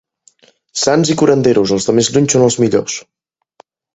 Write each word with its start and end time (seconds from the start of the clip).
Sants 0.83 1.11
i 1.15 1.15
curanderos, 1.23 1.75
els 1.77 1.87
de 1.89 1.95
més 1.99 2.11
lluny 2.15 2.27
són 2.35 2.47
els 2.47 2.59
millors. 2.65 2.97